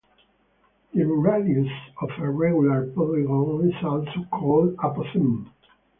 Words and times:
The 0.95 1.01
inradius 1.01 1.71
of 2.01 2.09
a 2.23 2.27
regular 2.27 2.87
polygon 2.87 3.69
is 3.69 3.75
also 3.83 4.23
called 4.31 4.75
apothem. 4.77 5.51